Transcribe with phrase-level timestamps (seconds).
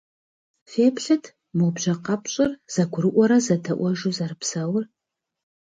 [0.71, 1.23] Феплъыт,
[1.57, 4.83] мо бжьэ къэпщӏыр зэгурыӏуэрэ зэдэӏуэжу зэрыпсэур.